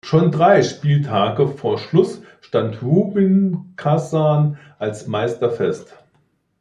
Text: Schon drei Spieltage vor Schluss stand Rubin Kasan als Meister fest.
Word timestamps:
Schon 0.03 0.31
drei 0.31 0.63
Spieltage 0.63 1.47
vor 1.47 1.77
Schluss 1.77 2.23
stand 2.39 2.81
Rubin 2.81 3.73
Kasan 3.75 4.57
als 4.79 5.05
Meister 5.05 5.51
fest. 5.51 5.93